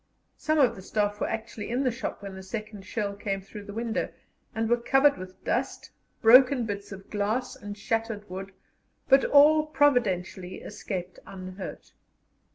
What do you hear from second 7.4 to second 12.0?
and shattered wood, but all providentially escaped unhurt.